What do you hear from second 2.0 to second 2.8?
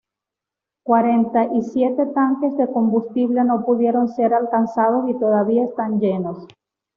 tanques de